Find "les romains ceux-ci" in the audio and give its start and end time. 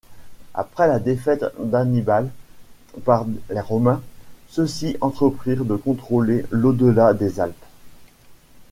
3.51-4.97